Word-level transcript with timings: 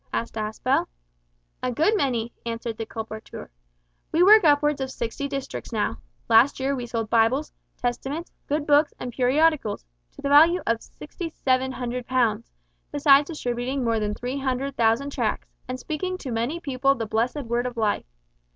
asked 0.11 0.33
Aspel. 0.33 0.87
"A 1.61 1.71
good 1.71 1.95
many," 1.95 2.33
answered 2.43 2.77
the 2.77 2.87
colporteur. 2.87 3.49
"We 4.11 4.23
work 4.23 4.43
upwards 4.43 4.81
of 4.81 4.89
sixty 4.89 5.27
districts 5.27 5.71
now. 5.71 5.99
Last 6.27 6.59
year 6.59 6.75
we 6.75 6.87
sold 6.87 7.07
Bibles, 7.11 7.53
Testaments, 7.77 8.31
good 8.47 8.65
books 8.65 8.95
and 8.99 9.13
periodicals, 9.13 9.85
to 10.13 10.21
the 10.23 10.27
value 10.29 10.61
of 10.65 10.81
6700 10.81 12.07
pounds, 12.07 12.51
besides 12.91 13.27
distributing 13.27 13.83
more 13.83 13.99
than 13.99 14.15
300,000 14.15 15.11
tracts, 15.11 15.51
and 15.67 15.79
speaking 15.79 16.17
to 16.17 16.31
many 16.31 16.59
people 16.59 16.95
the 16.95 17.05
blessed 17.05 17.43
Word 17.43 17.67
of 17.67 17.77
Life. 17.77 18.07